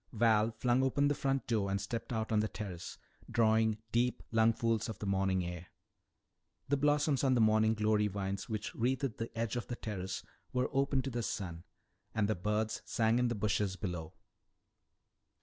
[0.13, 2.97] Val flung open the front door and stepped out on the terrace,
[3.29, 5.67] drawing deep lungfuls of the morning air.
[6.69, 10.71] The blossoms on the morning glory vines which wreathed the edge of the terrace were
[10.73, 11.65] open to the sun,
[12.15, 14.15] and the birds sang in the bushes below.